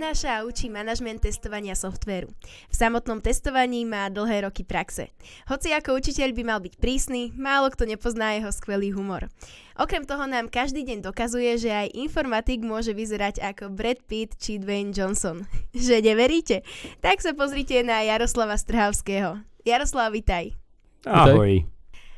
[0.00, 2.32] Prednáša a učí manažment testovania softvéru.
[2.72, 5.12] V samotnom testovaní má dlhé roky praxe.
[5.44, 9.28] Hoci ako učiteľ by mal byť prísny, málo kto nepozná jeho skvelý humor.
[9.76, 14.56] Okrem toho nám každý deň dokazuje, že aj informatik môže vyzerať ako Brad Pitt či
[14.56, 15.44] Dwayne Johnson.
[15.76, 16.64] Že neveríte?
[17.04, 19.36] Tak sa pozrite na Jaroslava Strhavského.
[19.68, 20.56] Jaroslav, vitaj.
[21.04, 21.68] Ahoj.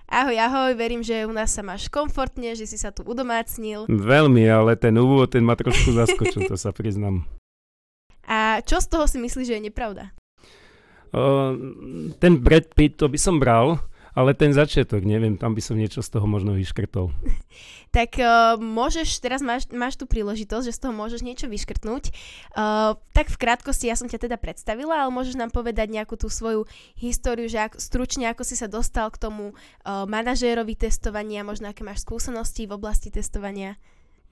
[0.07, 3.91] Ahoj, ahoj, verím, že u nás sa máš komfortne, že si sa tu udomácnil.
[3.91, 7.27] Veľmi, ale ten úvod, ten ma trošku zaskočil, to sa priznám.
[8.33, 10.17] A čo z toho si myslíš, že je nepravda?
[11.13, 11.53] Uh,
[12.17, 13.77] ten Brad Pitt, to by som bral,
[14.17, 17.13] ale ten začiatok, neviem, tam by som niečo z toho možno vyškrtol.
[17.97, 22.13] tak uh, môžeš, teraz máš, máš tú príležitosť, že z toho môžeš niečo vyškrtnúť.
[22.57, 26.33] Uh, tak v krátkosti, ja som ťa teda predstavila, ale môžeš nám povedať nejakú tú
[26.33, 26.65] svoju
[26.97, 31.85] históriu, že ak, stručne ako si sa dostal k tomu uh, manažérovi testovania, možno aké
[31.85, 33.77] máš skúsenosti v oblasti testovania.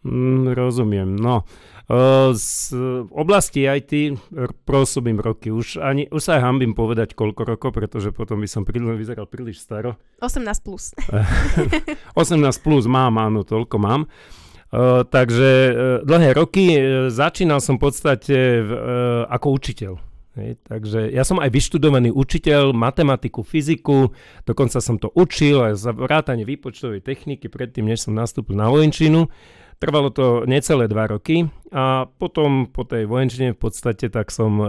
[0.01, 1.13] Mm, rozumiem.
[1.13, 2.73] No, uh, z
[3.13, 4.17] oblasti IT
[4.65, 5.53] pôsobím roky.
[5.53, 9.29] Už, ani, už sa aj hambím povedať koľko rokov, pretože potom by som príliš, vyzeral
[9.29, 10.01] príliš staro.
[10.25, 10.97] 18 plus.
[12.17, 14.09] 18 plus mám, áno, toľko mám.
[14.71, 15.75] Uh, takže uh,
[16.07, 19.93] dlhé roky uh, začínal som v podstate uh, ako učiteľ.
[20.39, 24.15] Hej, takže ja som aj vyštudovaný učiteľ matematiku, fyziku,
[24.47, 29.27] dokonca som to učil aj za vrátanie výpočtovej techniky predtým, než som nastúpil na vojenčinu.
[29.81, 34.67] Trvalo to necelé dva roky a potom po tej vojenčine v podstate tak som e,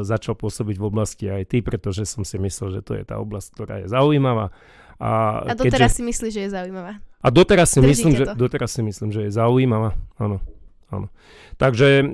[0.00, 3.74] začal pôsobiť v oblasti IT, pretože som si myslel, že to je tá oblasť, ktorá
[3.84, 4.48] je zaujímavá.
[4.96, 5.96] A, a doteraz keďže...
[6.00, 6.92] si myslíš, že je zaujímavá?
[7.20, 10.40] A doteraz si, myslím, že, doteraz si myslím, že je zaujímavá, áno.
[10.86, 11.10] Áno.
[11.58, 12.04] Takže e,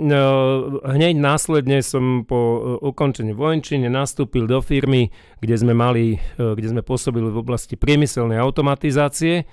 [0.96, 5.12] hneď následne som po e, ukončení vojenčine nastúpil do firmy,
[5.44, 9.44] kde sme mali, e, kde sme pôsobili v oblasti priemyselnej automatizácie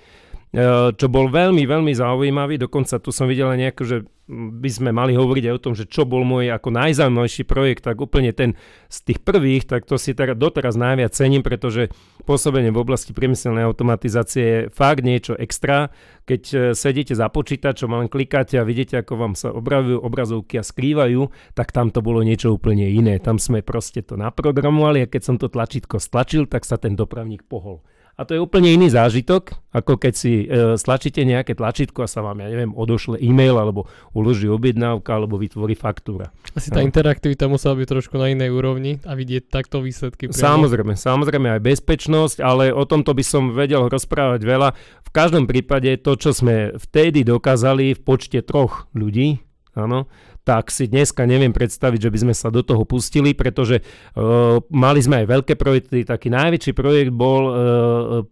[0.98, 2.58] čo bol veľmi, veľmi zaujímavý.
[2.58, 3.98] Dokonca tu som videl nejako, že
[4.30, 7.98] by sme mali hovoriť aj o tom, že čo bol môj ako najzaujímavejší projekt, tak
[7.98, 8.54] úplne ten
[8.86, 11.90] z tých prvých, tak to si teda doteraz najviac cením, pretože
[12.30, 15.90] pôsobenie v oblasti priemyselnej automatizácie je fakt niečo extra.
[16.30, 20.62] Keď eh, sedíte za počítačom a len klikáte a vidíte, ako vám sa obravujú obrazovky
[20.62, 23.18] a skrývajú, tak tam to bolo niečo úplne iné.
[23.18, 27.50] Tam sme proste to naprogramovali a keď som to tlačítko stlačil, tak sa ten dopravník
[27.50, 27.82] pohol.
[28.20, 32.20] A to je úplne iný zážitok, ako keď si e, stlačíte nejaké tlačítko a sa
[32.20, 36.28] vám, ja neviem, odošle e-mail, alebo uloží objednávka, alebo vytvorí faktúra.
[36.52, 36.88] Asi tá no.
[36.92, 40.28] interaktivita musela byť trošku na inej úrovni a vidieť takto výsledky.
[40.28, 40.36] Priamo.
[40.36, 44.76] Samozrejme, samozrejme aj bezpečnosť, ale o tomto by som vedel rozprávať veľa.
[45.08, 49.40] V každom prípade to, čo sme vtedy dokázali v počte troch ľudí,
[49.80, 50.12] áno,
[50.50, 54.98] tak si dneska neviem predstaviť, že by sme sa do toho pustili, pretože uh, mali
[54.98, 56.02] sme aj veľké projekty.
[56.02, 57.54] Taký najväčší projekt bol uh,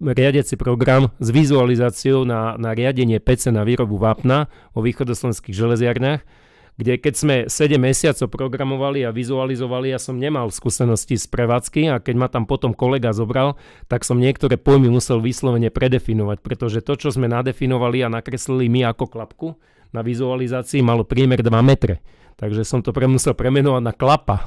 [0.02, 7.02] riadiaci program s vizualizáciou na, na riadenie PC na výrobu vápna vo východoslovenských železiarniach kde
[7.02, 12.16] keď sme 7 mesiacov programovali a vizualizovali, ja som nemal skúsenosti z prevádzky a keď
[12.22, 13.58] ma tam potom kolega zobral,
[13.90, 18.94] tak som niektoré pojmy musel vyslovene predefinovať, pretože to, čo sme nadefinovali a nakreslili my
[18.94, 19.48] ako klapku,
[19.92, 22.04] na vizualizácii malo priemer 2 metre.
[22.38, 24.46] Takže som to pre, musel premenovať na klapa.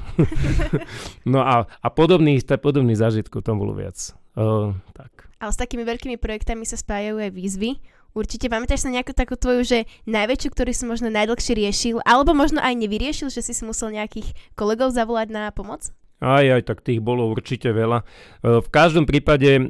[1.33, 3.99] no a, a podobných, podobných zážitkov tam bolo viac.
[4.39, 5.27] Uh, tak.
[5.43, 7.83] Ale s takými veľkými projektami sa spájajú aj výzvy.
[8.15, 12.59] Určite pamätáš sa nejakú takú tvoju, že najväčšiu, ktorú si možno najdlhšie riešil, alebo možno
[12.59, 15.91] aj nevyriešil, že si si musel nejakých kolegov zavolať na pomoc?
[16.21, 18.05] Aj, aj, tak tých bolo určite veľa.
[18.05, 18.05] E,
[18.61, 19.63] v každom prípade e,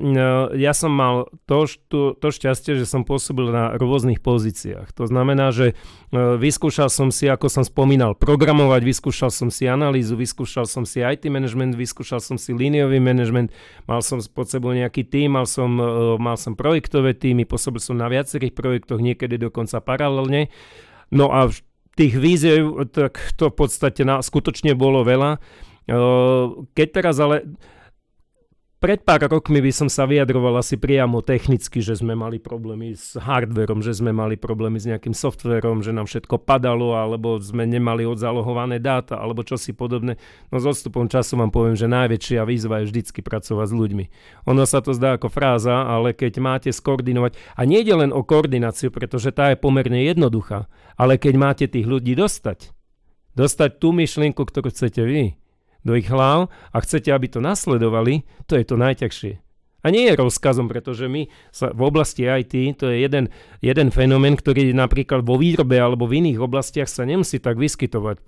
[0.59, 4.91] ja som mal to, to, to šťastie, že som pôsobil na rôznych pozíciách.
[4.99, 5.75] To znamená, že e,
[6.19, 11.31] vyskúšal som si, ako som spomínal, programovať, vyskúšal som si analýzu, vyskúšal som si IT
[11.31, 13.55] management, vyskúšal som si líniový management,
[13.87, 15.71] mal som pod sebou nejaký tým, mal som,
[16.19, 20.50] mal som projektové týmy, pôsobil som na viacerých projektoch, niekedy dokonca paralelne.
[21.15, 21.47] No a
[21.94, 25.39] tých víziev, tak to v podstate na, skutočne bolo veľa.
[26.71, 27.51] Keď teraz ale
[28.81, 33.13] pred pár rokmi by som sa vyjadroval asi priamo technicky, že sme mali problémy s
[33.13, 38.09] hardverom, že sme mali problémy s nejakým softverom, že nám všetko padalo, alebo sme nemali
[38.09, 40.16] odzalohované dáta, alebo čosi podobné.
[40.48, 44.04] No s odstupom času vám poviem, že najväčšia výzva je vždycky pracovať s ľuďmi.
[44.48, 48.25] Ono sa to zdá ako fráza, ale keď máte skoordinovať, a nie je len o
[48.25, 52.72] koordináciu, pretože tá je pomerne jednoduchá, ale keď máte tých ľudí dostať,
[53.36, 55.36] dostať tú myšlienku, ktorú chcete vy,
[55.86, 59.34] do ich hlav a chcete, aby to nasledovali, to je to najťažšie.
[59.80, 63.32] A nie je rozkazom, pretože my sa v oblasti IT, to je jeden,
[63.65, 68.21] jeden fenomén, ktorý napríklad vo výrobe alebo v iných oblastiach sa nemusí tak vyskytovať.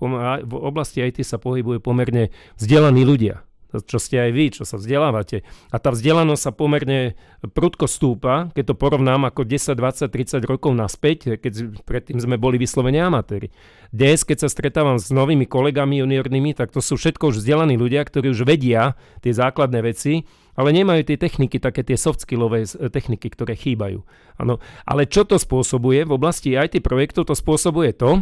[0.48, 3.44] V oblasti IT sa pohybujú pomerne vzdelaní ľudia.
[3.80, 5.40] Čo ste aj vy, čo sa vzdelávate.
[5.72, 10.76] A tá vzdelanosť sa pomerne prudko stúpa, keď to porovnám ako 10, 20, 30 rokov
[10.76, 13.48] naspäť, keď predtým sme boli vyslovene amatéri.
[13.88, 18.04] Dnes, keď sa stretávam s novými kolegami juniornými, tak to sú všetko už vzdelaní ľudia,
[18.04, 23.32] ktorí už vedia tie základné veci, ale nemajú tie techniky, také tie soft skillové techniky,
[23.32, 24.04] ktoré chýbajú.
[24.36, 24.60] Ano.
[24.84, 26.04] Ale čo to spôsobuje?
[26.04, 28.20] V oblasti IT projektov to spôsobuje to,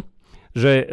[0.55, 0.85] že e,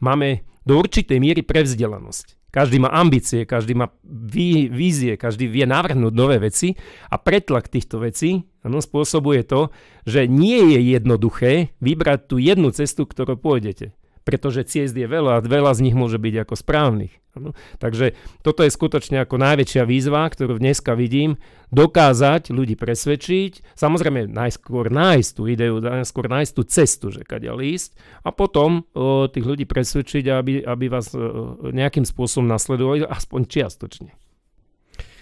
[0.00, 2.37] máme do určitej miery prevzdelanosť.
[2.48, 6.72] Každý má ambície, každý má ví, vízie, každý vie navrhnúť nové veci
[7.12, 9.68] a pretlak týchto vecí ano, spôsobuje to,
[10.08, 13.92] že nie je jednoduché vybrať tú jednu cestu, ktorou pôjdete
[14.28, 17.16] pretože ciest je veľa a veľa z nich môže byť ako správnych.
[17.32, 17.56] Ano.
[17.80, 18.12] Takže
[18.44, 21.40] toto je skutočne ako najväčšia výzva, ktorú dneska vidím,
[21.72, 27.96] dokázať ľudí presvedčiť, samozrejme najskôr nájsť tú ideu, najskôr nájsť tú cestu, že kadia ísť
[28.20, 34.12] a potom o, tých ľudí presvedčiť, aby, aby vás o, nejakým spôsobom nasledovali, aspoň čiastočne.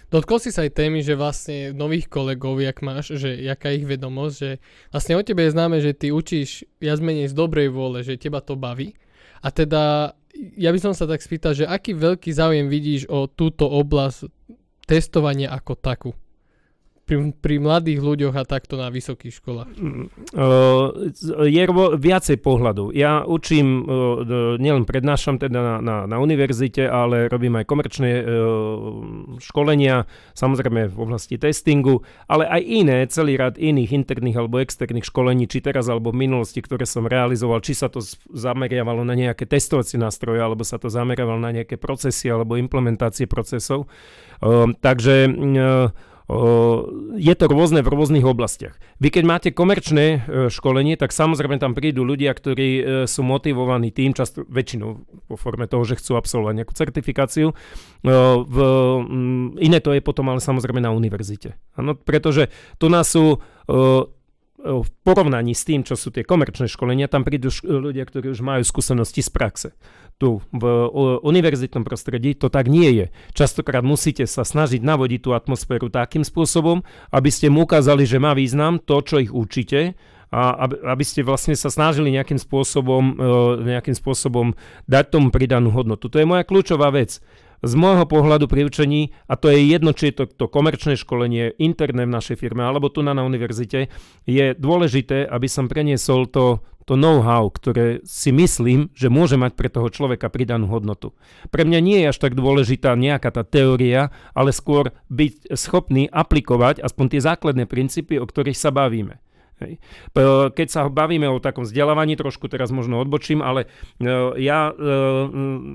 [0.07, 4.35] Dotkol si sa aj témy, že vlastne nových kolegov, jak máš, že jaká ich vedomosť,
[4.39, 4.51] že
[4.95, 8.39] vlastne o tebe je známe, že ty učíš viac menej z dobrej vôle, že teba
[8.39, 8.95] to baví.
[9.43, 10.15] A teda
[10.55, 14.31] ja by som sa tak spýtal, že aký veľký záujem vidíš o túto oblasť
[14.87, 16.11] testovania ako takú?
[17.07, 19.71] Pri, pri mladých ľuďoch a takto na vysokých školách?
[20.35, 21.15] Uh,
[21.47, 21.63] je
[22.03, 22.91] viacej pohľadov.
[22.99, 28.27] Ja učím, uh, nielen prednášam teda na, na, na univerzite, ale robím aj komerčné uh,
[29.39, 35.47] školenia, samozrejme v oblasti testingu, ale aj iné, celý rad iných interných alebo externých školení,
[35.47, 38.03] či teraz alebo v minulosti, ktoré som realizoval, či sa to
[38.35, 43.87] zameriavalo na nejaké testovacie nástroje, alebo sa to zameriavalo na nejaké procesy alebo implementácie procesov.
[44.43, 45.95] Uh, takže uh,
[47.17, 48.75] je to rôzne v rôznych oblastiach.
[48.99, 50.19] Vy keď máte komerčné e,
[50.51, 55.71] školenie, tak samozrejme tam prídu ľudia, ktorí e, sú motivovaní tým, často väčšinou vo forme
[55.71, 57.55] toho, že chcú absolvovať nejakú certifikáciu.
[58.03, 58.57] V,
[59.63, 61.59] iné to je potom ale samozrejme na univerzite.
[61.79, 63.39] Ano, pretože tu nás sú
[64.67, 68.63] v porovnaní s tým, čo sú tie komerčné školenia, tam prídu ľudia, ktorí už majú
[68.67, 69.69] skúsenosti z praxe
[70.17, 70.65] tu v
[71.21, 73.07] univerzitnom prostredí to tak nie je.
[73.37, 76.81] Častokrát musíte sa snažiť navodiť tú atmosféru takým spôsobom,
[77.13, 79.93] aby ste mu ukázali, že má význam to, čo ich učíte
[80.33, 84.59] a aby, ste vlastne sa snažili nejakým spôsobom, e, nejakým spôsobom
[84.91, 86.11] dať tomu pridanú hodnotu.
[86.11, 87.23] To je moja kľúčová vec
[87.63, 91.57] z môjho pohľadu pri učení, a to je jedno, či je to, to komerčné školenie
[91.57, 93.89] interné v našej firme alebo tu na, na univerzite,
[94.29, 99.67] je dôležité, aby som preniesol to, to know-how, ktoré si myslím, že môže mať pre
[99.67, 101.13] toho človeka pridanú hodnotu.
[101.51, 106.79] Pre mňa nie je až tak dôležitá nejaká tá teória, ale skôr byť schopný aplikovať
[106.81, 109.19] aspoň tie základné princípy, o ktorých sa bavíme.
[109.57, 109.81] Hej.
[110.53, 113.65] Keď sa bavíme o takom vzdelávaní, trošku teraz možno odbočím, ale
[113.97, 114.07] e,
[114.45, 114.73] ja e,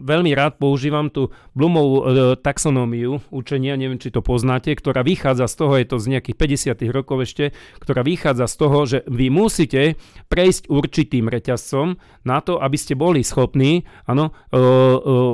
[0.06, 5.56] veľmi rád používam tú Blumovú e, taxonómiu učenia, neviem, či to poznáte, ktorá vychádza z
[5.58, 6.38] toho, je to z nejakých
[6.78, 6.94] 50.
[6.94, 9.98] rokov ešte, ktorá vychádza z toho, že vy musíte
[10.30, 14.30] prejsť určitým reťazcom na to, aby ste boli schopní ano,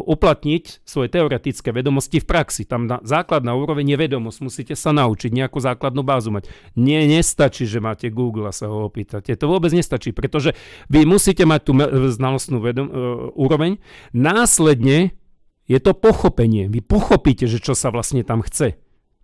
[0.07, 2.63] uplatniť svoje teoretické vedomosti v praxi.
[2.63, 6.47] Tam na základná úroveň je vedomosť, musíte sa naučiť, nejakú základnú bázu mať.
[6.79, 9.33] Nie, nestačí, že máte Google Google sa ho opýtate.
[9.33, 10.53] To vôbec nestačí, pretože
[10.93, 11.73] vy musíte mať tú
[12.13, 12.93] znalostnú vedom, uh,
[13.33, 13.81] úroveň.
[14.13, 15.17] Následne
[15.65, 16.69] je to pochopenie.
[16.69, 18.77] Vy pochopíte, že čo sa vlastne tam chce.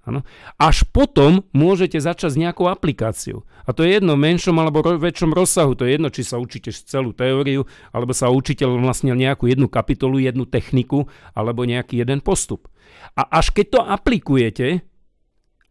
[0.03, 0.27] Ano.
[0.59, 3.47] Až potom môžete začať s nejakou aplikáciou.
[3.63, 5.79] A to je jedno v menšom alebo ro- väčšom rozsahu.
[5.79, 7.63] To je jedno, či sa učíte celú teóriu,
[7.95, 12.67] alebo sa učíte vlastne nejakú jednu kapitolu, jednu techniku, alebo nejaký jeden postup.
[13.15, 14.83] A až keď to aplikujete,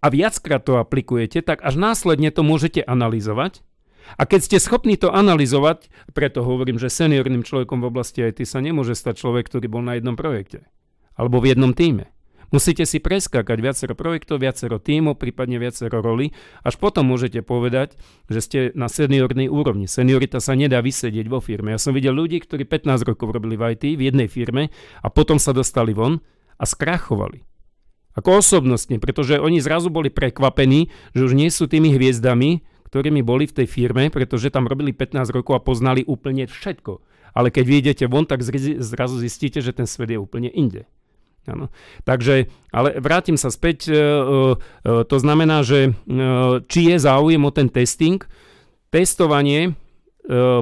[0.02, 3.62] a viackrát to aplikujete, tak až následne to môžete analyzovať.
[4.18, 8.59] A keď ste schopní to analyzovať, preto hovorím, že seniorným človekom v oblasti IT sa
[8.59, 10.66] nemôže stať človek, ktorý bol na jednom projekte
[11.16, 12.09] alebo v jednom týme.
[12.52, 17.97] Musíte si preskákať viacero projektov, viacero tímov, prípadne viacero roli, až potom môžete povedať,
[18.28, 19.88] že ste na seniornej úrovni.
[19.88, 21.73] Seniorita sa nedá vysedieť vo firme.
[21.73, 24.68] Ja som videl ľudí, ktorí 15 rokov robili v IT v jednej firme
[25.00, 26.21] a potom sa dostali von
[26.61, 27.51] a skrachovali.
[28.12, 32.61] Ako osobnostne, pretože oni zrazu boli prekvapení, že už nie sú tými hviezdami,
[32.92, 37.00] ktorými boli v tej firme, pretože tam robili 15 rokov a poznali úplne všetko.
[37.33, 40.85] Ale keď vyjdete von, tak zrazu zistíte, že ten svet je úplne inde.
[41.42, 41.75] Ano.
[42.07, 44.54] Takže, ale vrátim sa späť, e, e,
[45.02, 45.92] to znamená, že e,
[46.71, 48.23] či je záujem o ten testing,
[48.92, 49.75] testovanie,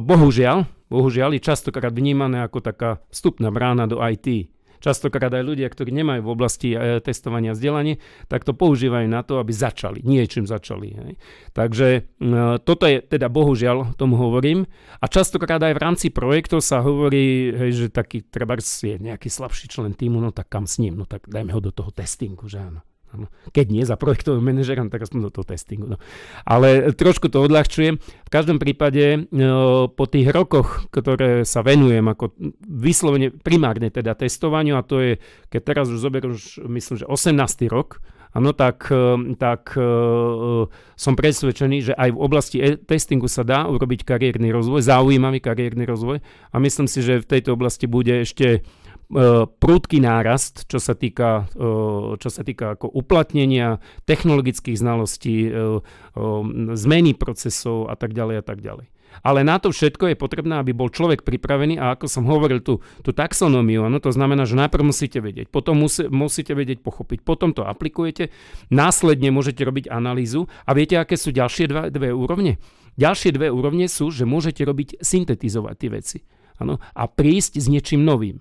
[0.01, 4.49] bohužiaľ, bohužiaľ je častokrát vnímané ako taká vstupná brána do IT.
[4.81, 9.39] Častokrát aj ľudia, ktorí nemajú v oblasti e, testovania vzdelanie, tak to používajú na to,
[9.39, 10.89] aby začali, niečím začali.
[10.91, 11.13] Hej.
[11.55, 12.01] Takže e,
[12.65, 14.67] toto je teda bohužiaľ, tomu hovorím.
[14.99, 19.71] A častokrát aj v rámci projektov sa hovorí, hej, že taký treba je nejaký slabší
[19.71, 22.59] člen týmu, no tak kam s ním, no tak dajme ho do toho testingu, že
[22.61, 22.83] áno.
[23.51, 25.87] Keď nie za projektovým manažerom, tak aspoň do toho testingu.
[25.91, 25.97] No.
[26.47, 27.99] Ale trošku to odľahčujem.
[27.99, 32.35] V každom prípade no, po tých rokoch, ktoré sa venujem ako
[32.67, 35.13] vyslovene primárne teda testovaniu, a to je,
[35.51, 37.67] keď teraz už zoberiem, už myslím, že 18.
[37.67, 37.99] rok,
[38.31, 43.67] Áno, tak, e, tak uh, som presvedčený, že aj v oblasti e- testingu sa dá
[43.67, 48.63] urobiť kariérny rozvoj, zaujímavý kariérny rozvoj a myslím si, že v tejto oblasti bude ešte
[49.11, 55.83] E, prúdky nárast, čo sa týka, e, čo sa týka ako uplatnenia technologických znalostí, e,
[56.79, 58.87] zmeny procesov a tak ďalej a tak ďalej.
[59.27, 62.79] Ale na to všetko je potrebné, aby bol človek pripravený a ako som hovoril, tú,
[63.03, 67.51] tú taxonómiu, ano, to znamená, že najprv musíte vedieť, potom musí, musíte vedieť pochopiť, potom
[67.51, 68.31] to aplikujete,
[68.71, 72.63] následne môžete robiť analýzu a viete, aké sú ďalšie dva, dve úrovne?
[72.95, 76.19] Ďalšie dve úrovne sú, že môžete robiť syntetizovať tie veci
[76.63, 78.39] ano, a prísť s niečím novým.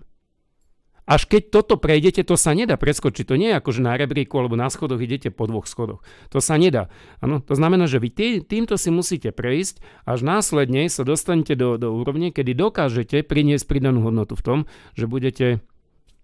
[1.09, 3.25] Až keď toto prejdete, to sa nedá preskočiť.
[3.25, 6.05] To nie je ako, že na rebríku alebo na schodoch idete po dvoch schodoch.
[6.29, 6.93] To sa nedá.
[7.17, 11.81] Ano, to znamená, že vy tý, týmto si musíte prejsť, až následne sa dostanete do,
[11.81, 14.59] do úrovne, kedy dokážete priniesť pridanú hodnotu v tom,
[14.93, 15.65] že budete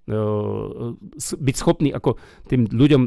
[0.06, 3.02] uh, byť schopní ako tým ľuďom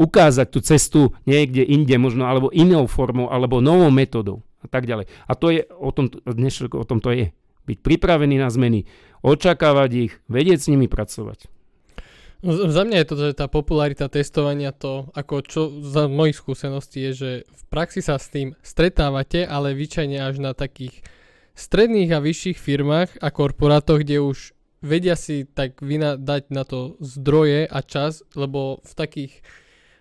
[0.00, 5.12] ukázať tú cestu niekde inde možno, alebo inou formou, alebo novou metodou a tak ďalej.
[5.28, 7.36] A to je, o tom, dnes o tom to je.
[7.68, 8.88] Byť pripravený na zmeny,
[9.20, 11.52] očakávať ich, vedieť s nimi pracovať.
[12.48, 17.12] Za mňa je to, že tá popularita testovania to, ako čo za mojich skúseností je,
[17.12, 21.02] že v praxi sa s tým stretávate, ale vyčajne až na takých
[21.58, 26.94] stredných a vyšších firmách a korporátoch, kde už vedia si tak vyna- dať na to
[27.02, 29.42] zdroje a čas, lebo v takých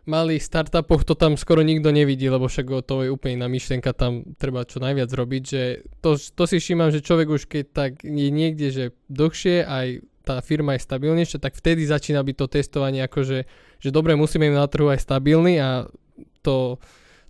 [0.08, 4.24] malých startupoch to tam skoro nikto nevidí, lebo však to je úplne na myšlienka, tam
[4.40, 5.64] treba čo najviac robiť, že
[6.00, 9.88] to, to si všímam, že človek už keď tak je niekde, že dlhšie aj
[10.28, 13.38] tá firma je stabilnejšia, tak vtedy začína byť to testovanie akože,
[13.80, 15.88] že dobre, musíme im na trhu aj stabilný a
[16.44, 16.80] to,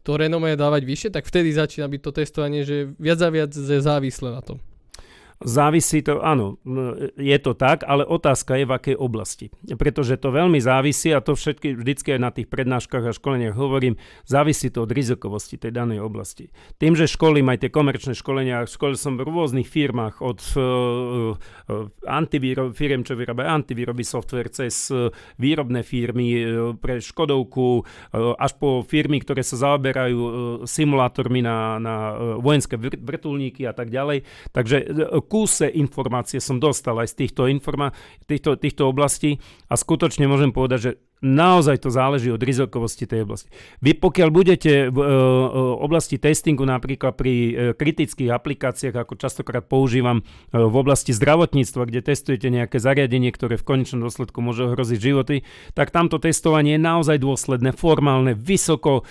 [0.01, 3.77] to renomé dávať vyššie, tak vtedy začína byť to testovanie, že viac a viac je
[3.81, 4.57] závislé na tom.
[5.37, 6.57] Závisí to, áno,
[7.13, 9.53] je to tak, ale otázka je v akej oblasti.
[9.69, 14.01] Pretože to veľmi závisí, a to všetky vždycky aj na tých prednáškach a školeniach hovorím,
[14.25, 16.49] závisí to od rizikovosti tej danej oblasti.
[16.81, 21.37] Tým, že školím aj tie komerčné školenia, školil som v rôznych firmách od uh,
[22.09, 28.57] antivýrob, firiem, čo vyrábajú antivýroby software, cez uh, výrobné firmy uh, pre Škodovku, uh, až
[28.57, 30.31] po firmy, ktoré sa zaoberajú uh,
[30.65, 31.95] simulátormi na, na
[32.41, 34.25] vojenské vrtulníky a tak ďalej.
[34.49, 34.77] Takže
[35.27, 37.93] kúse informácie som dostal aj z týchto, informa-
[38.25, 39.37] týchto, týchto oblastí.
[39.67, 43.49] A skutočne môžem povedať, že Naozaj to záleží od rizikovosti tej oblasti.
[43.81, 45.09] Vy pokiaľ budete v uh,
[45.81, 50.21] oblasti testingu napríklad pri uh, kritických aplikáciách, ako častokrát používam
[50.53, 55.41] v oblasti zdravotníctva, kde testujete nejaké zariadenie, ktoré v konečnom dôsledku môže ohroziť životy,
[55.73, 59.01] tak tamto testovanie je naozaj dôsledné, formálne, vysoko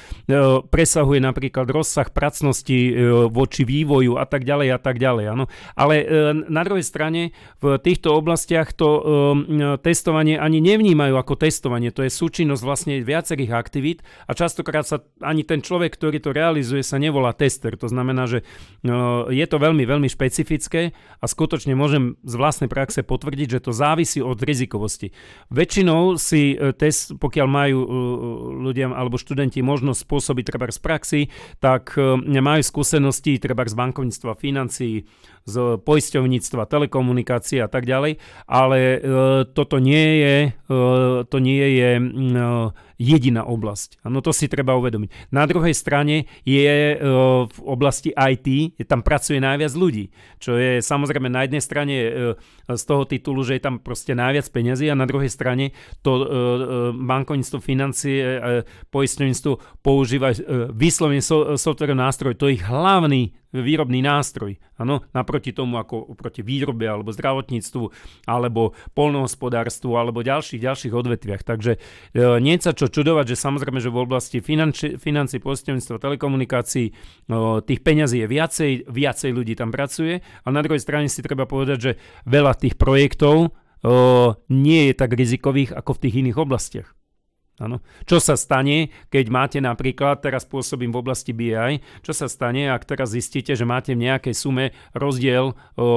[0.71, 2.95] presahuje napríklad rozsah pracnosti
[3.33, 5.25] voči vývoju a tak ďalej a tak ďalej.
[5.33, 5.45] Áno.
[5.75, 5.95] Ale
[6.47, 8.89] na druhej strane v týchto oblastiach to
[9.83, 15.49] testovanie ani nevnímajú ako testovanie to je súčinnosť vlastne viacerých aktivít a častokrát sa ani
[15.49, 17.73] ten človek, ktorý to realizuje, sa nevolá tester.
[17.81, 18.45] To znamená, že
[18.85, 23.73] no, je to veľmi, veľmi špecifické a skutočne môžem z vlastnej praxe potvrdiť, že to
[23.73, 25.17] závisí od rizikovosti.
[25.49, 27.89] Väčšinou si e, test, pokiaľ majú e,
[28.69, 31.21] ľudia alebo študenti možnosť spôsobiť treba z praxi,
[31.63, 35.09] tak e, majú skúsenosti treba z bankovníctva, financií,
[35.47, 38.19] z poisťovníctva, telekomunikácie a tak ďalej,
[38.51, 38.99] ale
[39.55, 40.37] toto nie je,
[41.31, 44.03] to nie je e, jediná oblasť.
[44.09, 45.33] No to si treba uvedomiť.
[45.33, 46.97] Na druhej strane je
[47.47, 50.11] v oblasti IT, tam pracuje najviac ľudí,
[50.41, 51.95] čo je samozrejme na jednej strane
[52.67, 56.25] z toho titulu, že je tam proste najviac peniazy a na druhej strane to
[56.97, 58.21] bankovníctvo, financie,
[58.91, 59.53] poisťovníctvo
[59.85, 60.33] používa
[60.73, 61.23] vyslovene
[61.57, 64.59] software nástroj, to je ich hlavný výrobný nástroj.
[64.77, 67.85] Ano, naproti tomu ako proti výrobe alebo zdravotníctvu
[68.29, 71.43] alebo polnohospodárstvu alebo ďalších, ďalších odvetviach.
[71.47, 71.79] Takže e,
[72.43, 76.93] nie čo čudovať, že samozrejme, že v oblasti financi, financí, poisťovníctva, telekomunikácií e,
[77.65, 81.79] tých peňazí je viacej, viacej ľudí tam pracuje a na druhej strane si treba povedať,
[81.79, 81.93] že
[82.27, 83.55] veľa tých projektov
[84.51, 86.89] nie je tak rizikových ako v tých iných oblastiach.
[87.57, 87.81] Ano.
[88.05, 92.85] Čo sa stane, keď máte napríklad, teraz pôsobím v oblasti BI, čo sa stane, ak
[92.85, 95.89] teraz zistíte, že máte v nejakej sume rozdiel, o, o,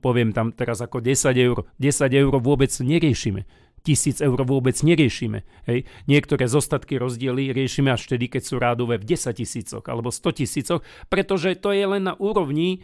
[0.00, 1.68] poviem tam teraz ako 10 eur.
[1.76, 3.44] 10 eur vôbec neriešime
[3.84, 5.44] tisíc eur vôbec neriešime.
[5.68, 5.84] Hej.
[6.08, 10.80] Niektoré zostatky rozdiely riešime až vtedy, keď sú rádové v 10 tisícoch alebo 100 tisícoch,
[11.12, 12.80] pretože to je len na úrovni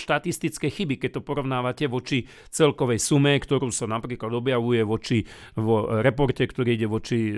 [0.00, 5.28] štatistické chyby, keď to porovnávate voči celkovej sume, ktorú sa napríklad objavuje voči
[5.60, 7.36] vo reporte, ktorý ide voči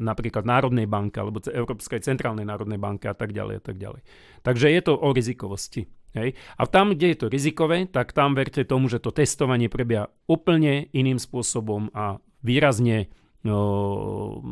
[0.00, 4.00] napríklad Národnej banke alebo Európskej centrálnej národnej banke a tak ďalej a tak ďalej.
[4.40, 5.84] Takže je to o rizikovosti.
[6.12, 6.36] Hej.
[6.60, 10.92] A tam, kde je to rizikové, tak tam verte tomu, že to testovanie prebieha úplne
[10.92, 13.08] iným spôsobom a výrazne,
[13.48, 14.44] no,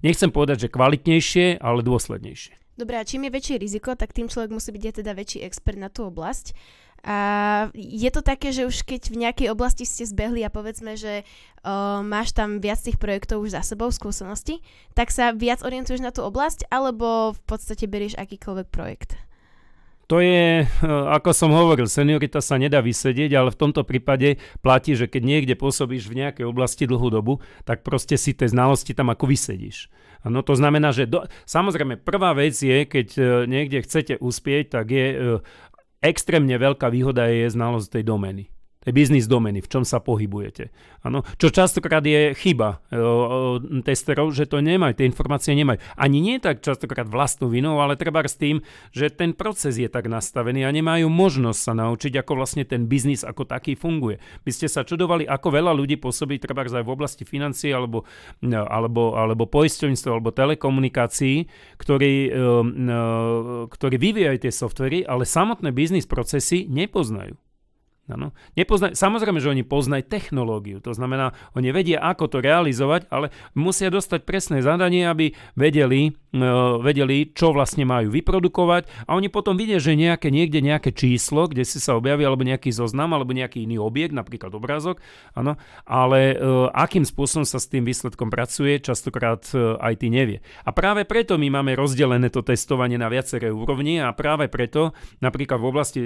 [0.00, 2.56] nechcem povedať, že kvalitnejšie, ale dôslednejšie.
[2.76, 5.80] Dobre, a čím je väčšie riziko, tak tým človek musí byť aj teda väčší expert
[5.80, 6.52] na tú oblasť.
[7.06, 7.18] A
[7.76, 12.02] je to také, že už keď v nejakej oblasti ste zbehli a povedzme, že uh,
[12.02, 14.58] máš tam viac tých projektov už za sebou, skúsenosti,
[14.96, 19.14] tak sa viac orientuješ na tú oblasť, alebo v podstate berieš akýkoľvek projekt?
[20.06, 24.94] To je, eh, ako som hovoril, seniorita sa nedá vysedieť, ale v tomto prípade platí,
[24.94, 29.10] že keď niekde pôsobíš v nejakej oblasti dlhú dobu, tak proste si tie znalosti tam
[29.10, 29.90] ako vysedíš.
[30.26, 34.94] No to znamená, že do, samozrejme prvá vec je, keď eh, niekde chcete uspieť, tak
[34.94, 35.18] je eh,
[36.06, 38.55] extrémne veľká výhoda je znalosť tej domény
[38.92, 40.70] biznis domeny, v čom sa pohybujete.
[41.06, 43.02] Ano, čo častokrát je chyba e,
[43.86, 45.78] testerov, že to nemajú, tie informácie nemajú.
[45.94, 50.10] Ani nie tak častokrát vlastnú vinou, ale treba s tým, že ten proces je tak
[50.10, 54.18] nastavený a nemajú možnosť sa naučiť, ako vlastne ten biznis ako taký funguje.
[54.42, 58.02] By ste sa čudovali, ako veľa ľudí pôsobí treba aj v oblasti financií alebo,
[58.42, 61.46] e, alebo, alebo poisťovníctva alebo telekomunikácií,
[61.78, 63.00] ktorí, e, e,
[63.70, 67.38] ktorí vyvíjajú tie softvery, ale samotné biznis procesy nepoznajú.
[68.06, 68.30] Ano.
[68.54, 73.90] Nepozna- Samozrejme, že oni poznajú technológiu, to znamená, oni vedia, ako to realizovať, ale musia
[73.90, 79.82] dostať presné zadanie, aby vedeli, uh, vedeli, čo vlastne majú vyprodukovať a oni potom vidia,
[79.82, 83.82] že nejaké, niekde nejaké číslo, kde si sa objaví, alebo nejaký zoznam, alebo nejaký iný
[83.82, 85.02] objekt, napríklad obrázok,
[85.34, 90.38] ano, ale uh, akým spôsobom sa s tým výsledkom pracuje, častokrát e, IT nevie.
[90.62, 95.58] A práve preto my máme rozdelené to testovanie na viaceré úrovni a práve preto napríklad
[95.58, 96.00] v oblasti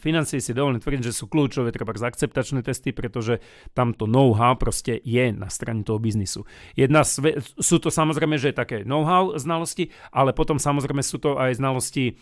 [0.00, 3.44] financií si dovolím tvrdiť, že sú kľúčové treba akceptačné testy, pretože
[3.76, 6.48] tamto know-how proste je na strane toho biznisu.
[6.72, 11.60] Jedna sve, sú to samozrejme, že také know-how znalosti, ale potom samozrejme sú to aj
[11.60, 12.16] znalosti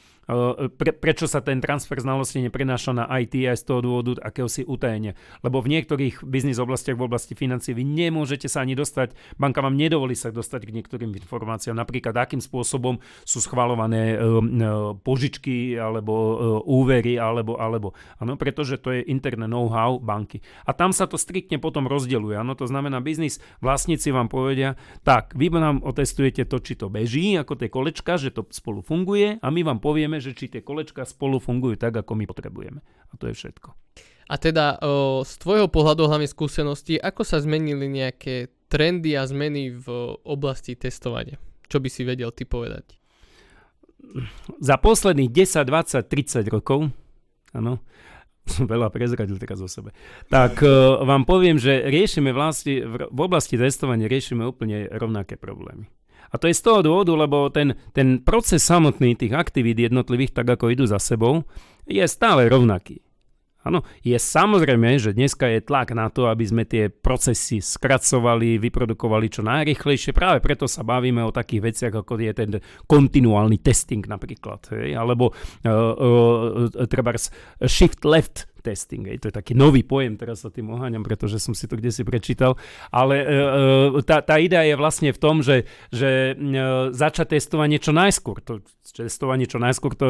[0.77, 5.17] pre, prečo sa ten transfer znalosti neprenáša na IT aj z toho dôvodu akéhosi utajenia.
[5.45, 9.77] Lebo v niektorých biznis oblastiach v oblasti financií vy nemôžete sa ani dostať, banka vám
[9.77, 16.15] nedovolí sa dostať k niektorým informáciám, napríklad akým spôsobom sú schvalované uh, požičky alebo
[16.65, 20.41] úvery, alebo, alebo, ano, pretože to je interné know-how banky.
[20.65, 22.37] A tam sa to striktne potom rozdeľuje.
[22.39, 27.37] Ano, to znamená, biznis vlastníci vám povedia, tak, vy nám otestujete to, či to beží,
[27.39, 30.63] ako tie kolečka, že to spolu funguje a my vám povieme, vieme, že či tie
[30.63, 32.79] kolečka spolu fungujú tak, ako my potrebujeme.
[33.11, 33.75] A to je všetko.
[34.31, 39.75] A teda o, z tvojho pohľadu hlavne skúsenosti, ako sa zmenili nejaké trendy a zmeny
[39.75, 39.87] v
[40.23, 41.37] oblasti testovania?
[41.67, 42.95] Čo by si vedel ty povedať?
[44.63, 46.95] Za posledných 10, 20, 30 rokov,
[47.51, 47.83] áno,
[48.55, 49.91] som veľa prezradil teraz o sebe,
[50.31, 55.91] tak uh, vám poviem, že riešime vlastne, v oblasti testovania riešime úplne rovnaké problémy.
[56.31, 60.55] A to je z toho dôvodu, lebo ten, ten proces samotný tých aktivít jednotlivých, tak
[60.55, 61.45] ako idú za sebou,
[61.85, 63.05] je stále rovnaký.
[63.65, 69.33] Áno, je samozrejme, že dneska je tlak na to, aby sme tie procesy skracovali, vyprodukovali
[69.33, 70.13] čo najrychlejšie.
[70.13, 72.51] Práve preto sa bavíme o takých veciach, ako je ten
[72.85, 74.69] kontinuálny testing napríklad.
[74.69, 75.01] Hej?
[75.01, 77.17] Alebo uh, uh, treba
[77.65, 79.05] shift left testing.
[79.05, 79.21] Hej.
[79.21, 82.01] To je taký nový pojem, teraz sa tým oháňam, pretože som si to kde si
[82.01, 82.57] prečítal.
[82.89, 86.35] Ale e, e, tá, tá idea je vlastne v tom, že, že e,
[86.97, 88.41] začať testovanie čo najskôr.
[88.49, 88.65] To,
[88.97, 90.09] testovanie čo najskôr, to,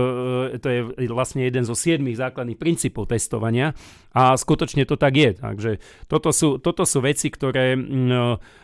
[0.54, 3.74] e, to je vlastne jeden zo siedmých základných princípov testovania
[4.14, 5.34] a skutočne to tak je.
[5.34, 5.70] Takže
[6.06, 8.62] toto sú, toto sú veci, ktoré mm,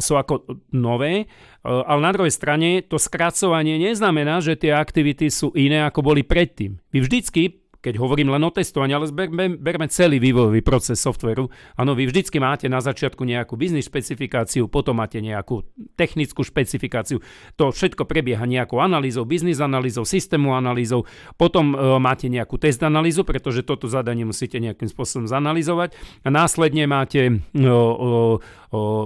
[0.00, 1.28] sú ako nové,
[1.60, 6.80] ale na druhej strane to skracovanie neznamená, že tie aktivity sú iné, ako boli predtým.
[6.88, 11.46] Vy vždycky keď hovorím len o testovaní, ale berme, berme celý vývojový proces softveru.
[11.78, 15.62] Áno, vy vždycky máte na začiatku nejakú biznis špecifikáciu, potom máte nejakú
[15.94, 17.22] technickú špecifikáciu.
[17.54, 21.06] To všetko prebieha nejakou analýzou, biznis analýzou, systému analýzou,
[21.38, 25.94] potom e, máte nejakú test analýzu, pretože toto zadanie musíte nejakým spôsobom zanalizovať
[26.26, 27.70] a následne máte e, e,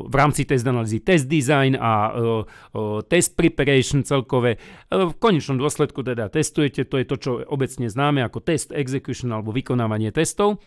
[0.07, 2.11] v rámci test analýzy test design a
[3.07, 4.59] test preparation celkové.
[4.91, 9.55] V konečnom dôsledku teda testujete, to je to, čo obecne známe ako test execution alebo
[9.55, 10.59] vykonávanie testov.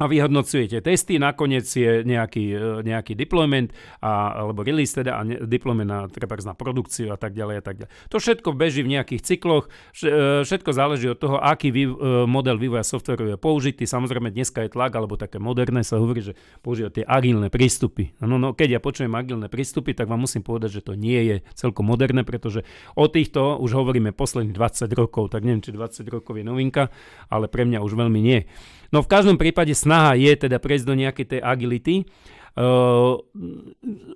[0.00, 5.92] A vyhodnocujete testy, nakoniec je nejaký, e, nejaký deployment a, alebo release teda a deployment
[5.92, 7.92] na, treba na produkciu a tak ďalej a tak ďalej.
[8.08, 9.68] To všetko beží v nejakých cykloch,
[10.00, 13.84] e, všetko záleží od toho, aký vý, e, model vývoja softveru je použitý.
[13.84, 16.32] Samozrejme dneska je tlak, alebo také moderné sa hovorí, že
[16.64, 18.16] používajú tie agilné prístupy.
[18.24, 21.36] No, no, keď ja počujem agilné prístupy, tak vám musím povedať, že to nie je
[21.52, 22.64] celkom moderné, pretože
[22.96, 26.88] o týchto už hovoríme posledných 20 rokov, tak neviem, či 20 rokov je novinka,
[27.28, 28.48] ale pre mňa už veľmi nie.
[28.90, 32.06] No v každom prípade snaha je teda prejsť do nejakej tej agility.
[32.54, 33.18] Uh,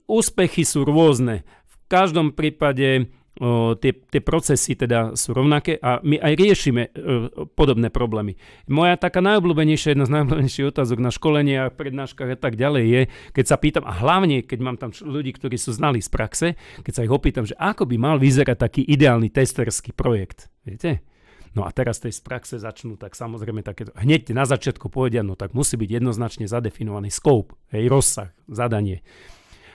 [0.06, 1.42] úspechy sú rôzne.
[1.66, 7.50] V každom prípade uh, tie, tie procesy teda sú rovnaké a my aj riešime uh,
[7.58, 8.38] podobné problémy.
[8.70, 13.02] Moja taká najobľúbenejšia, jedna z najobľúbenejších otázok na školenia, prednáškach a tak ďalej je,
[13.34, 16.46] keď sa pýtam, a hlavne keď mám tam ľudí, ktorí sú znali z praxe,
[16.82, 20.50] keď sa ich opýtam, že ako by mal vyzerať taký ideálny testerský projekt.
[20.66, 21.13] Viete?
[21.54, 25.38] No a teraz tej z praxe začnú, tak samozrejme také, hneď na začiatku povedia, no
[25.38, 29.06] tak musí byť jednoznačne zadefinovaný scope, hej, rozsah, zadanie.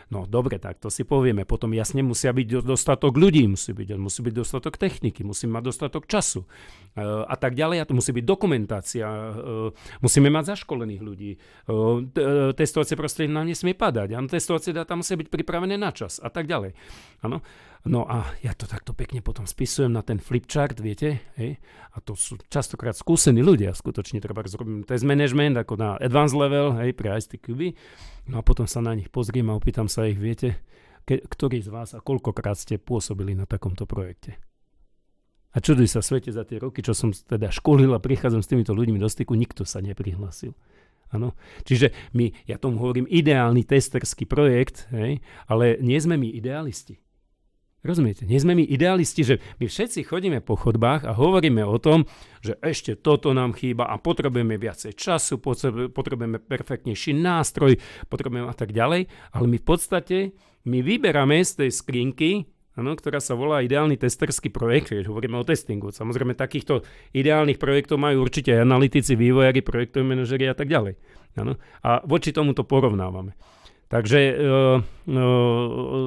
[0.09, 1.45] No dobre, tak to si povieme.
[1.45, 6.09] Potom jasne musia byť dostatok ľudí, musí byť, musí byť dostatok techniky, musí mať dostatok
[6.09, 6.47] času e,
[7.05, 7.77] a tak ďalej.
[7.77, 9.69] A to musí byť dokumentácia, e,
[10.01, 11.31] musíme mať zaškolených ľudí.
[11.37, 14.17] E, testovacie prostredie nám nesmie padať.
[14.17, 16.73] A testovacie dáta musia byť pripravené na čas a tak ďalej.
[17.21, 17.45] Áno.
[17.87, 21.63] No a ja to takto pekne potom spisujem na ten flipchart, viete, hej,
[21.95, 26.75] a to sú častokrát skúsení ľudia, skutočne treba zrobiť test management ako na advanced level,
[26.75, 27.61] hej, pre ISTQB,
[28.35, 30.59] no a potom sa na nich pozriem a opýtam sa ich, viete,
[31.07, 34.35] ke, ktorý z vás a koľkokrát ste pôsobili na takomto projekte.
[35.55, 38.75] A čuduj sa svete za tie roky, čo som teda školil a prichádzam s týmito
[38.75, 40.51] ľuďmi do styku, nikto sa neprihlásil.
[41.09, 41.33] Ano.
[41.65, 47.01] Čiže my, ja tomu hovorím ideálny testerský projekt, hej, ale nie sme my idealisti.
[47.79, 48.27] Rozumiete?
[48.27, 52.03] Nie sme my idealisti, že my všetci chodíme po chodbách a hovoríme o tom,
[52.43, 55.39] že ešte toto nám chýba a potrebujeme viacej času,
[55.95, 57.79] potrebujeme perfektnejší nástroj,
[58.11, 60.17] potrebujeme a tak ďalej, ale my v podstate,
[60.67, 65.47] my vyberáme z tej skrinky, ano, ktorá sa volá ideálny testerský projekt, keď hovoríme o
[65.47, 65.91] testingu.
[65.91, 70.95] Samozrejme, takýchto ideálnych projektov majú určite aj analytici, vývojári, projektoví manažeri a tak ďalej.
[71.39, 71.59] Ano.
[71.83, 73.35] A voči tomu to porovnávame.
[73.89, 74.41] Takže e, e,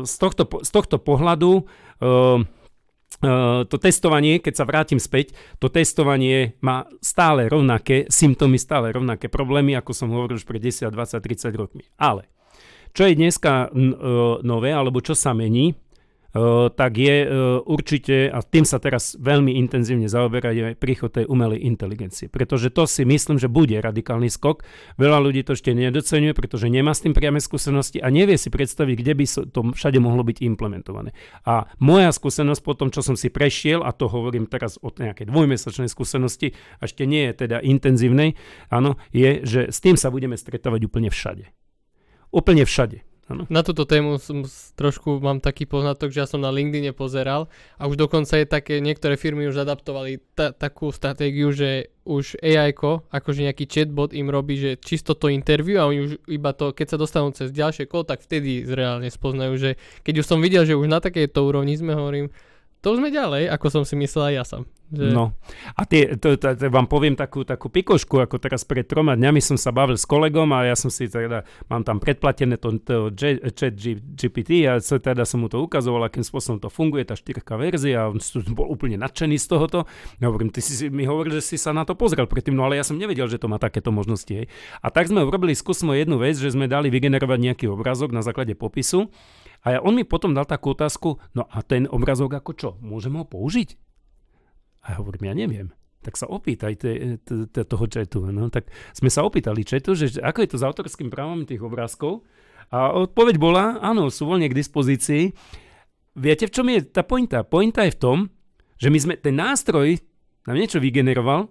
[0.07, 1.62] z tohto, z tohto pohľadu e,
[3.68, 9.79] to testovanie, keď sa vrátim späť, to testovanie má stále rovnaké symptómy, stále rovnaké problémy,
[9.79, 11.87] ako som hovoril už pred 10, 20, 30 rokmi.
[12.03, 12.27] Ale
[12.90, 13.71] čo je dneska
[14.42, 15.77] nové, alebo čo sa mení,
[16.73, 17.29] tak je
[17.68, 22.33] určite, a tým sa teraz veľmi intenzívne zaoberá, je príchod tej umelej inteligencie.
[22.33, 24.64] Pretože to si myslím, že bude radikálny skok.
[24.97, 28.95] Veľa ľudí to ešte nedocenuje, pretože nemá s tým priame skúsenosti a nevie si predstaviť,
[28.97, 31.12] kde by to všade mohlo byť implementované.
[31.45, 35.29] A moja skúsenosť po tom, čo som si prešiel, a to hovorím teraz o nejakej
[35.29, 38.40] dvojmesačnej skúsenosti, ešte nie je teda intenzívnej,
[38.73, 41.53] áno, je, že s tým sa budeme stretávať úplne všade.
[42.33, 43.05] Úplne všade.
[43.33, 43.49] Ano.
[43.49, 44.45] Na túto tému som
[44.77, 47.49] trošku mám taký poznatok, že ja som na LinkedIn pozeral
[47.81, 52.77] a už dokonca je také, niektoré firmy už adaptovali ta, takú stratégiu, že už AI
[53.09, 56.87] akože nejaký chatbot im robí, že čisto to interview a oni už iba to, keď
[56.92, 59.71] sa dostanú cez ďalšie kolo, tak vtedy reálne spoznajú, že
[60.05, 62.29] keď už som videl, že už na takejto úrovni sme, hovorím,
[62.83, 64.62] to už sme ďalej, ako som si myslel aj ja som.
[64.92, 65.09] Že...
[65.14, 65.33] No.
[65.73, 69.40] A tie, to, to, to, vám poviem takú, takú pikošku, ako teraz pred troma dňami
[69.40, 73.09] som sa bavil s kolegom a ja som si teda, mám tam predplatené to, to
[73.57, 73.73] chat
[74.18, 78.12] GPT a teda som mu to ukazoval, akým spôsobom to funguje, tá 4 verzia a
[78.12, 78.21] on
[78.53, 79.88] bol úplne nadšený z tohoto.
[80.21, 82.77] Ja hovorím, ty si mi hovoril, že si sa na to pozrel predtým, no ale
[82.77, 84.29] ja som nevedel, že to má takéto možnosti.
[84.29, 84.53] Hej.
[84.85, 88.53] A tak sme urobili skúsmo jednu vec, že sme dali vygenerovať nejaký obrazok na základe
[88.53, 89.09] popisu
[89.62, 93.22] a on mi potom dal takú otázku, no a ten obrazok ako čo, môžem ho
[93.22, 93.79] použiť?
[94.83, 95.68] A ja hovorím, ja neviem.
[96.03, 96.83] Tak sa opýtaj
[97.70, 98.27] toho četu.
[98.27, 102.27] No, tak sme sa opýtali četu, že ako je to s autorským právom tých obrázkov.
[102.75, 105.31] A odpoveď bola, áno, sú voľne k dispozícii.
[106.18, 107.46] Viete, v čom je tá pointa?
[107.46, 108.18] Pointa je v tom,
[108.83, 110.03] že my sme, ten nástroj
[110.51, 111.46] nám niečo vygeneroval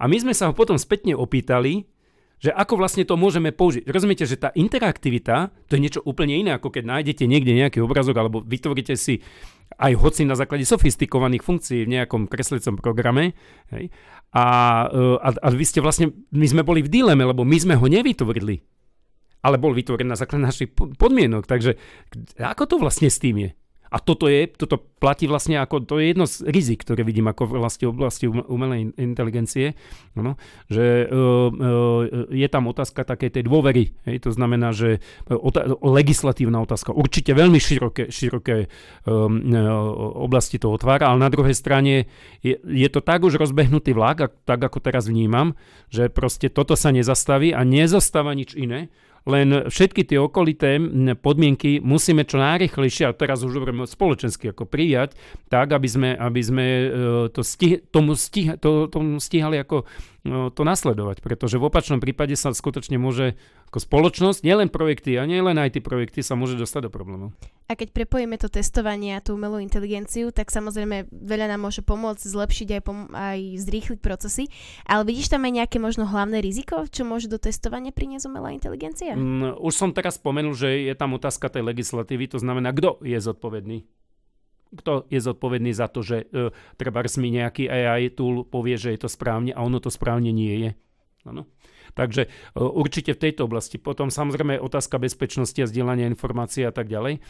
[0.00, 1.84] a my sme sa ho potom spätne opýtali,
[2.42, 3.86] že ako vlastne to môžeme použiť.
[3.86, 8.18] Rozumiete, že tá interaktivita, to je niečo úplne iné, ako keď nájdete niekde nejaký obrazok
[8.18, 9.22] alebo vytvoríte si
[9.78, 13.38] aj hoci na základe sofistikovaných funkcií v nejakom kreslicom programe.
[13.70, 13.94] Hej,
[14.34, 14.44] a,
[15.22, 18.58] a, a vy ste vlastne, my sme boli v dileme, lebo my sme ho nevytvorili,
[19.46, 21.46] ale bol vytvorený na základe našich podmienok.
[21.46, 21.78] Takže
[22.42, 23.50] ako to vlastne s tým je?
[23.92, 27.44] A toto je, toto platí vlastne ako, to je jedno z rizik, ktoré vidím ako
[27.60, 29.76] vlastne oblasti umelej inteligencie,
[30.16, 30.40] no,
[30.72, 33.92] že uh, uh, je tam otázka takej tej dôvery.
[34.08, 38.72] Hej, to znamená, že ota- legislatívna otázka určite veľmi široké, široké
[39.04, 39.52] um,
[40.16, 42.08] oblasti to otvára, ale na druhej strane
[42.40, 45.52] je, je to tak už rozbehnutý vlak, tak ako teraz vnímam,
[45.92, 48.88] že proste toto sa nezastaví a nezostáva nič iné,
[49.28, 50.82] len všetky tie okolité
[51.18, 55.14] podmienky musíme čo najrychlejšie, a teraz už hovoríme spoločensky, ako prijať,
[55.46, 56.86] tak, aby sme, aby sme e,
[57.30, 59.86] to stih, tomu, stih, to, tomu stíhali ako
[60.22, 63.34] No, to nasledovať, pretože v opačnom prípade sa skutočne môže
[63.74, 67.34] ako spoločnosť, nielen projekty a nielen aj tie projekty sa môže dostať do problémov.
[67.70, 72.22] A keď prepojíme to testovanie a tú umelú inteligenciu, tak samozrejme veľa nám môže pomôcť
[72.22, 74.50] zlepšiť aj, pom- aj zrýchliť procesy,
[74.84, 79.14] ale vidíš tam aj nejaké možno hlavné riziko, čo môže do testovania priniesť umelá inteligencia?
[79.14, 83.18] Mm, už som teraz spomenul, že je tam otázka tej legislatívy, to znamená, kto je
[83.18, 83.86] zodpovedný
[84.72, 86.48] kto je zodpovedný za to, že uh,
[86.80, 90.64] treba mi nejaký AI tool povie, že je to správne a ono to správne nie
[90.64, 90.70] je.
[91.28, 91.44] Ano.
[91.92, 93.76] Takže uh, určite v tejto oblasti.
[93.76, 97.20] Potom samozrejme otázka bezpečnosti a zdieľania informácií a tak ďalej.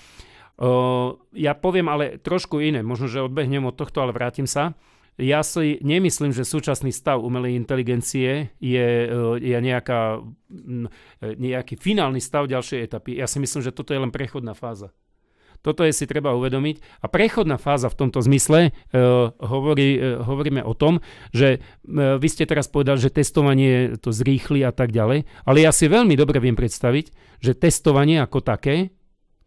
[0.61, 4.79] Uh, ja poviem ale trošku iné, možno, že odbehnem od tohto, ale vrátim sa.
[5.21, 8.89] Ja si nemyslím, že súčasný stav umelej inteligencie je,
[9.45, 10.25] je nejaká,
[11.21, 13.21] nejaký finálny stav ďalšej etapy.
[13.21, 14.89] Ja si myslím, že toto je len prechodná fáza.
[15.63, 17.03] Toto je si treba uvedomiť.
[17.03, 20.99] A prechodná fáza v tomto zmysle uh, hovorí, uh, hovoríme o tom,
[21.31, 25.71] že uh, vy ste teraz povedali, že testovanie to zrýchli a tak ďalej, ale ja
[25.71, 28.91] si veľmi dobre viem predstaviť, že testovanie ako také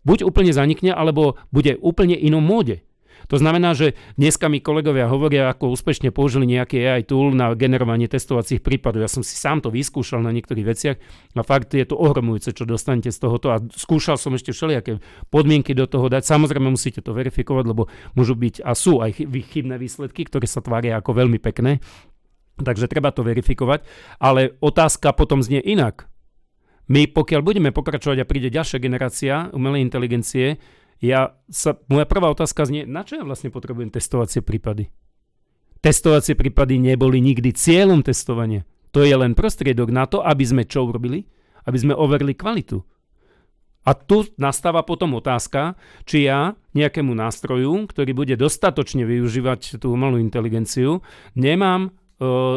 [0.06, 2.86] buď úplne zanikne, alebo bude úplne inom móde.
[3.30, 8.06] To znamená, že dneska mi kolegovia hovoria, ako úspešne použili nejaký AI tool na generovanie
[8.06, 9.06] testovacích prípadov.
[9.06, 10.98] Ja som si sám to vyskúšal na niektorých veciach
[11.36, 15.02] a fakt je to ohromujúce, čo dostanete z tohoto a skúšal som ešte všelijaké
[15.34, 16.26] podmienky do toho dať.
[16.26, 20.98] Samozrejme musíte to verifikovať, lebo môžu byť a sú aj chybné výsledky, ktoré sa tvária
[20.98, 21.82] ako veľmi pekné.
[22.56, 23.84] Takže treba to verifikovať.
[24.24, 26.08] Ale otázka potom znie inak.
[26.86, 30.62] My pokiaľ budeme pokračovať a príde ďalšia generácia umelej inteligencie,
[31.04, 34.92] ja sa, moja prvá otázka znie, na čo ja vlastne potrebujem testovacie prípady?
[35.84, 38.66] Testovacie prípady neboli nikdy cieľom testovania.
[38.96, 41.28] To je len prostriedok na to, aby sme čo urobili?
[41.68, 42.80] Aby sme overili kvalitu.
[43.86, 45.78] A tu nastáva potom otázka,
[46.10, 51.06] či ja nejakému nástroju, ktorý bude dostatočne využívať tú umelú inteligenciu,
[51.38, 51.90] nemám e,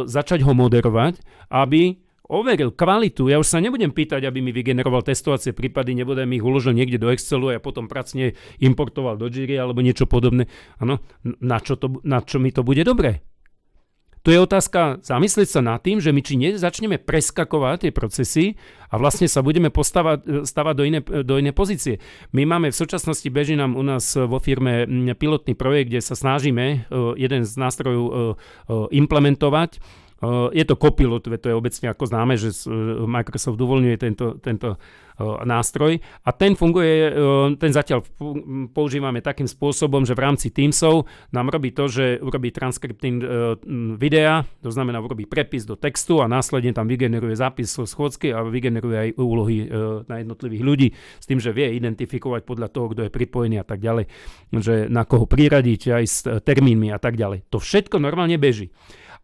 [0.08, 1.20] začať ho moderovať,
[1.52, 6.44] aby overil kvalitu, ja už sa nebudem pýtať, aby mi vygeneroval testovacie prípady, nebudem ich
[6.44, 10.46] uložil niekde do Excelu a ja potom pracne importoval do Jira alebo niečo podobné.
[10.76, 13.24] Ano, na čo, to, na čo mi to bude dobré?
[14.26, 18.44] To je otázka zamyslieť sa nad tým, že my či začneme preskakovať tie procesy
[18.90, 22.02] a vlastne sa budeme postavať, stavať do iné, do iné pozície.
[22.34, 24.84] My máme v súčasnosti, beží nám u nás vo firme
[25.16, 26.76] pilotný projekt, kde sa snažíme e,
[27.16, 28.16] jeden z nástrojov e, e,
[29.00, 29.80] implementovať
[30.50, 32.50] je to Copilot, to je obecne ako známe, že
[33.06, 34.74] Microsoft uvoľňuje tento, tento
[35.18, 37.10] nástroj a ten funguje,
[37.58, 38.06] ten zatiaľ
[38.70, 43.18] používame takým spôsobom, že v rámci Teamsov nám robí to, že urobí transkripting
[43.98, 48.96] videa, to znamená urobí prepis do textu a následne tam vygeneruje zápis schôdzky a vygeneruje
[48.98, 49.66] aj úlohy
[50.06, 53.82] na jednotlivých ľudí s tým, že vie identifikovať podľa toho, kto je pripojený a tak
[53.82, 54.06] ďalej,
[54.54, 57.50] že na koho priradiť aj s termínmi a tak ďalej.
[57.50, 58.70] To všetko normálne beží.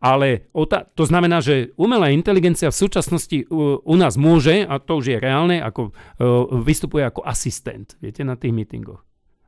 [0.04, 0.52] Ale
[0.92, 5.16] to znamená, že umelá inteligencia v súčasnosti u, u nás môže, a to už je
[5.16, 9.00] reálne, ako, uh, vystupuje ako asistent, viete, na tých meetingoch.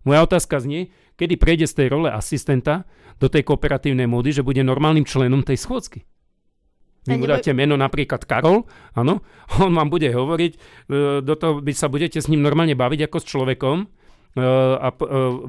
[0.09, 0.89] Moja otázka znie,
[1.21, 2.89] kedy prejde z tej role asistenta
[3.21, 6.09] do tej kooperatívnej módy, že bude normálnym členom tej schôdzky.
[7.05, 8.65] Vy mu dáte meno napríklad Karol,
[8.97, 9.21] áno,
[9.61, 13.17] on vám bude hovoriť, uh, do toho by sa budete s ním normálne baviť ako
[13.21, 13.77] s človekom,
[14.37, 14.93] a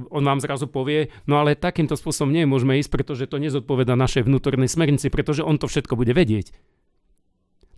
[0.10, 4.71] on vám zrazu povie, no ale takýmto spôsobom nemôžeme ísť, pretože to nezodpoveda našej vnútornej
[4.71, 6.56] smernici, pretože on to všetko bude vedieť.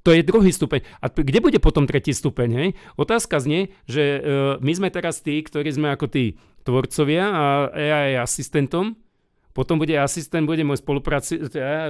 [0.07, 0.85] To je druhý stupeň.
[1.03, 2.49] A kde bude potom tretí stupeň?
[2.55, 2.69] Hej?
[2.95, 4.23] Otázka znie, že
[4.63, 7.43] my sme teraz tí, ktorí sme ako tí tvorcovia a
[7.73, 8.95] AI je asistentom,
[9.51, 11.41] potom bude asistent, bude môj, spolupraci-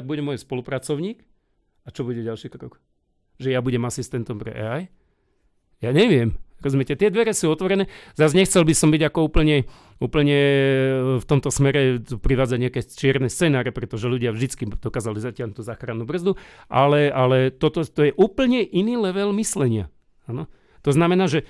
[0.01, 1.21] bude môj spolupracovník.
[1.85, 2.81] A čo bude ďalší krok?
[3.37, 4.81] Že ja budem asistentom pre AI?
[5.79, 6.33] Ja neviem.
[6.59, 7.87] Rozumiete, tie dvere sú otvorené.
[8.19, 9.63] Zase nechcel by som byť ako úplne,
[10.03, 10.37] úplne
[11.19, 16.35] v tomto smere privádzať nejaké čierne scenáre, pretože ľudia vždy dokázali zatiaľ tú záchrannú brzdu,
[16.67, 19.87] ale, ale toto to je úplne iný level myslenia.
[20.27, 20.51] Ano?
[20.83, 21.47] To znamená, že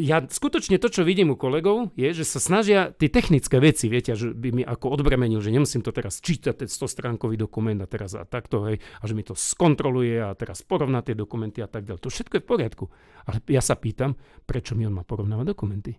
[0.00, 4.16] ja skutočne to, čo vidím u kolegov, je, že sa snažia tie technické veci, viete,
[4.16, 7.86] že by mi ako odbremenil, že nemusím to teraz čítať, ten 100 stránkový dokument a
[7.86, 11.68] teraz a takto, hej, a že mi to skontroluje a teraz porovná tie dokumenty a
[11.68, 12.00] tak ďalej.
[12.00, 12.84] To všetko je v poriadku.
[13.28, 14.16] Ale ja sa pýtam,
[14.48, 15.92] prečo mi on má porovnávať dokumenty?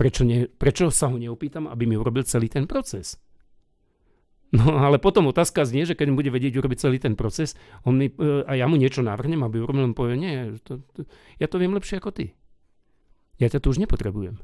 [0.00, 3.20] prečo, ne, prečo sa ho neopýtam, aby mi urobil celý ten proces?
[4.50, 7.54] No ale potom otázka znie, že keď bude vedieť urobiť celý ten proces,
[7.86, 11.06] on mi, e, a ja mu niečo navrhnem, aby urobil, on povie, nie, to, to,
[11.38, 12.34] ja to viem lepšie ako ty.
[13.40, 14.36] Ja ťa tu už nepotrebujem.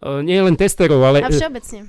[0.00, 1.20] Uh, nie len testerov, ale...
[1.20, 1.84] A všeobecne.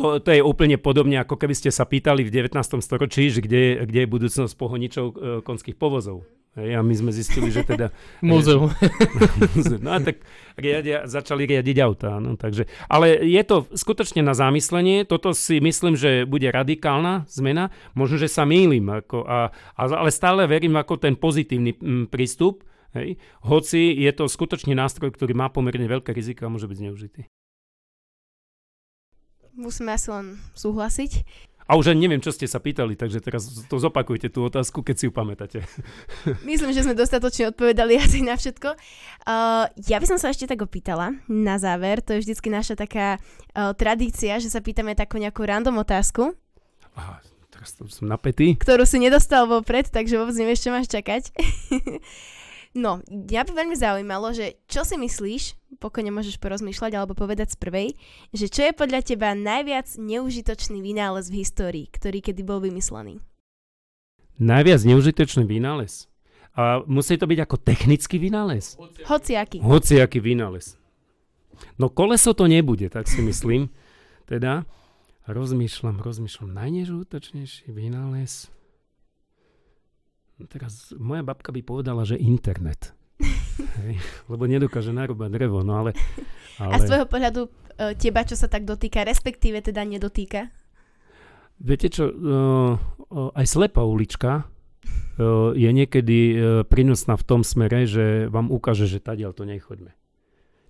[0.00, 2.56] To, to je úplne podobne, ako keby ste sa pýtali v 19.
[2.80, 6.24] storočí, že kde, kde je budúcnosť pohoničov uh, konských povozov.
[6.58, 7.94] Hej, a my sme zistili, že teda...
[8.26, 8.74] Múzeum.
[9.84, 10.26] no a tak
[10.58, 12.18] riadia, začali riadiť autá.
[12.18, 15.06] No, takže, ale je to skutočne na zamyslenie.
[15.06, 17.70] Toto si myslím, že bude radikálna zmena.
[17.94, 18.82] Možno, že sa mýlim.
[18.82, 22.66] Ako, a, a, ale stále verím ako ten pozitívny m, prístup.
[22.90, 23.22] Hej.
[23.46, 27.22] Hoci je to skutočne nástroj, ktorý má pomerne veľké riziko a môže byť zneužitý
[29.60, 31.12] musíme asi len súhlasiť.
[31.70, 34.96] A už ani neviem, čo ste sa pýtali, takže teraz to zopakujte tú otázku, keď
[34.98, 35.62] si ju pamätáte.
[36.48, 38.74] Myslím, že sme dostatočne odpovedali asi na všetko.
[38.74, 43.22] Uh, ja by som sa ešte tak opýtala na záver, to je vždycky naša taká
[43.22, 46.34] uh, tradícia, že sa pýtame takú nejakú random otázku.
[46.98, 47.22] Aha,
[47.54, 48.58] teraz som napätý.
[48.58, 51.30] Ktorú si nedostal vopred, takže vôbec nevieš, čo máš čakať.
[52.70, 57.56] No, mňa by veľmi zaujímalo, že čo si myslíš, pokojne môžeš porozmýšľať alebo povedať z
[57.58, 57.88] prvej,
[58.30, 63.18] že čo je podľa teba najviac neužitočný vynález v histórii, ktorý kedy bol vymyslený?
[64.38, 66.06] Najviac neužitočný vynález?
[66.54, 68.78] A musí to byť ako technický vynález?
[69.02, 69.58] Hociaký.
[69.58, 70.78] Hociaký vynález.
[71.74, 73.66] No koleso to nebude, tak si myslím.
[74.30, 74.62] Teda
[75.26, 76.54] rozmýšľam, rozmýšľam.
[76.54, 78.46] Najnežútočnejší vynález
[80.48, 82.96] teraz moja babka by povedala, že internet.
[83.84, 84.00] Hej,
[84.32, 85.90] lebo nedokáže narúbať drevo, no ale,
[86.56, 86.72] ale...
[86.72, 87.50] A z tvojho pohľadu e,
[88.00, 90.48] teba, čo sa tak dotýka, respektíve teda nedotýka?
[91.60, 92.72] Viete čo, uh,
[93.36, 96.40] aj slepá ulička uh, je niekedy
[96.72, 99.92] prínosná v tom smere, že vám ukáže, že tadiaľ to nechoďme.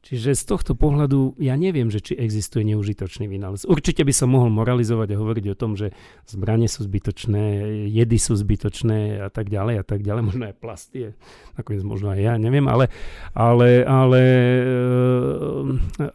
[0.01, 3.69] Čiže z tohto pohľadu ja neviem, že či existuje neužitočný vynález.
[3.69, 5.93] Určite by som mohol moralizovať a hovoriť o tom, že
[6.25, 10.23] zbranie sú zbytočné, jedy sú zbytočné a tak ďalej a tak ďalej.
[10.25, 11.13] Možno aj plasty,
[11.61, 12.89] nakoniec možno aj ja, neviem, ale,
[13.37, 14.65] ale, ale e,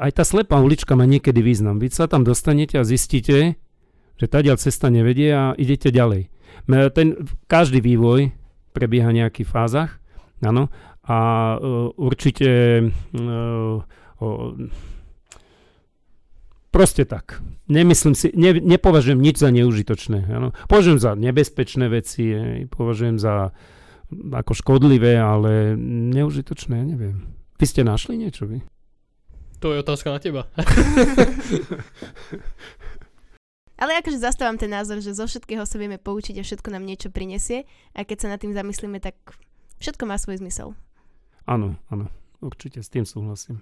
[0.02, 1.78] aj tá slepá ulička má niekedy význam.
[1.78, 3.54] Vy sa tam dostanete a zistíte,
[4.18, 6.34] že tadiaľ cesta nevedie a idete ďalej.
[6.98, 8.34] Ten, každý vývoj
[8.74, 10.02] prebieha nejakých fázach,
[10.42, 10.74] áno,
[11.06, 11.20] a
[11.58, 12.50] uh, určite
[12.82, 13.82] uh,
[14.20, 14.54] uh,
[16.74, 17.40] proste tak.
[17.70, 20.28] Nemyslím si, ne, nepovažujem nič za neužitočné.
[20.34, 20.52] Ano.
[20.68, 22.36] Považujem za nebezpečné veci,
[22.68, 23.54] považujem za
[24.12, 25.74] ako škodlivé, ale
[26.14, 27.26] neužitočné, neviem.
[27.58, 28.62] Vy ste našli niečo, vy?
[29.64, 30.46] To je otázka na teba.
[33.76, 37.12] Ale akože zastávam ten názor, že zo všetkého sa vieme poučiť a všetko nám niečo
[37.12, 39.16] prinesie a keď sa nad tým zamyslíme, tak
[39.84, 40.72] všetko má svoj zmysel.
[41.46, 42.10] Áno, áno,
[42.42, 43.62] určite s tým súhlasím.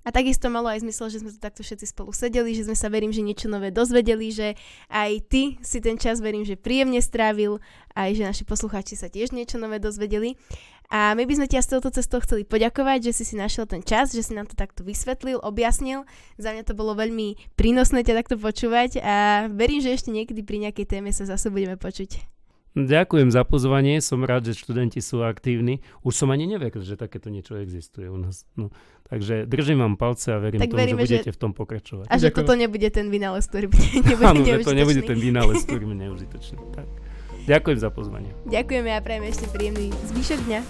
[0.00, 2.88] A takisto malo aj zmysel, že sme tu takto všetci spolu sedeli, že sme sa
[2.88, 4.56] verím, že niečo nové dozvedeli, že
[4.88, 7.60] aj ty si ten čas verím, že príjemne strávil,
[7.92, 10.40] aj že naši poslucháči sa tiež niečo nové dozvedeli.
[10.90, 13.84] A my by sme ťa z touto cestou chceli poďakovať, že si si našiel ten
[13.84, 16.02] čas, že si nám to takto vysvetlil, objasnil.
[16.40, 20.66] Za mňa to bolo veľmi prínosné ťa takto počúvať a verím, že ešte niekedy pri
[20.66, 22.39] nejakej téme sa zase budeme počuť.
[22.78, 25.82] Ďakujem za pozvanie, som rád, že študenti sú aktívni.
[26.06, 28.46] Už som ani neveril, že takéto niečo existuje u nás.
[28.54, 28.70] No,
[29.10, 31.34] takže držím vám palce a verím tak tomu, veríme, že budete že...
[31.34, 32.06] v tom pokračovať.
[32.06, 32.46] A že Ďakujem.
[32.46, 35.98] toto nebude ten vynález, ktorý bude nebude Áno, že to nebude ten vynález, ktorý bude
[35.98, 36.62] neužitočný.
[36.78, 36.86] Tak.
[37.50, 38.30] Ďakujem za pozvanie.
[38.46, 40.60] Ďakujeme a prajeme ešte príjemný zvyšok dňa.